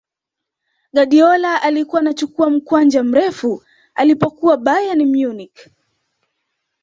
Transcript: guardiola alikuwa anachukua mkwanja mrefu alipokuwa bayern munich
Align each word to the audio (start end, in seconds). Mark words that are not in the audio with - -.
guardiola 0.93 1.61
alikuwa 1.61 2.01
anachukua 2.01 2.49
mkwanja 2.49 3.03
mrefu 3.03 3.63
alipokuwa 3.95 4.57
bayern 4.57 5.05
munich 5.05 5.69